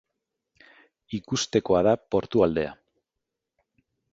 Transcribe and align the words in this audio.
Ikustekoa 1.17 1.83
da 1.89 1.93
portu 2.15 2.45
aldea. 2.47 2.73